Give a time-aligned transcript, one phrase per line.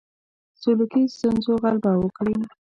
[0.61, 2.35] سلوکي ستونزو غلبه وکړي.